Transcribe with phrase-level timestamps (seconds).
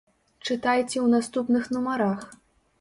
[0.47, 2.29] Чытайце ў наступных нумарах!